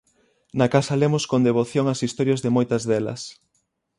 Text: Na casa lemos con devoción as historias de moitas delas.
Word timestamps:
Na 0.59 0.67
casa 0.73 0.99
lemos 1.01 1.23
con 1.31 1.41
devoción 1.49 1.85
as 1.93 1.99
historias 2.05 2.41
de 2.43 2.53
moitas 2.57 2.83
delas. 2.89 3.21